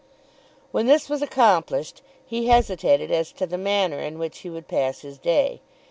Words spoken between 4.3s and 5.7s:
he would pass his day.